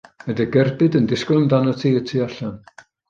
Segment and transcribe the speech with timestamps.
[0.27, 2.57] Mae dy gerbyd yn disgwyl amdanat ti y tu allan.